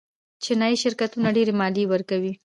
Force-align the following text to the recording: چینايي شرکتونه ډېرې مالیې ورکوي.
چینايي 0.43 0.77
شرکتونه 0.83 1.29
ډېرې 1.35 1.53
مالیې 1.59 1.85
ورکوي. 1.89 2.33